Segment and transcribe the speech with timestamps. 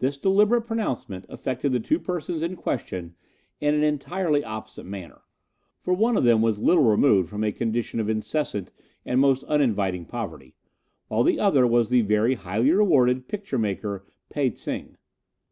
[0.00, 3.14] "This deliberate pronouncement affected the two persons in question
[3.60, 5.22] in an entirely opposite manner,
[5.78, 8.72] for one of them was little removed from a condition of incessant
[9.04, 10.56] and most uninviting poverty,
[11.06, 14.96] while the other was the very highly rewarded picture maker Pe tsing.